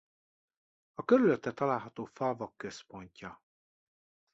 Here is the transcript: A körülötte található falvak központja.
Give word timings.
A 0.93 1.05
körülötte 1.05 1.51
található 1.51 2.05
falvak 2.05 2.57
központja. 2.57 3.41